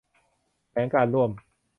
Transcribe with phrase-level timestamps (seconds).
[0.71, 1.31] แถลงการณ์ร่วม